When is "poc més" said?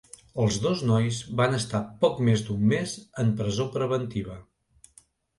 2.05-2.43